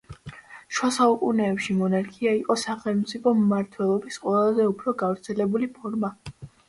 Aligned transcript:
შუა 0.77 0.87
საუკუნეებში 0.95 1.75
მონარქია 1.81 2.33
იყო 2.39 2.55
სახელმწიფო 2.61 3.35
მმართველობის 3.43 4.19
ყველაზე 4.25 4.67
უფრო 4.75 4.95
გავრცელებული 5.03 5.71
ფორმა. 5.77 6.13